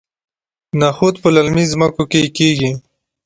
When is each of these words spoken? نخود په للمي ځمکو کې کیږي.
نخود 0.79 1.15
په 1.21 1.29
للمي 1.35 1.65
ځمکو 1.71 2.03
کې 2.11 2.21
کیږي. 2.37 2.71